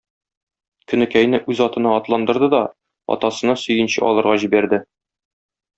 [0.93, 2.63] Көнекәйне үз атына атландырды да,
[3.17, 4.85] атасына сөенче алырга җибәрде.